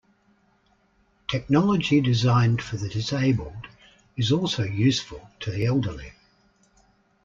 [1.27, 3.67] Technology designed for the disabled
[4.17, 6.13] is also useful to the elderly.